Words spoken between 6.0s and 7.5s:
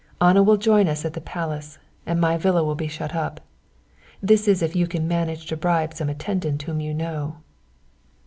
attendant whom you know."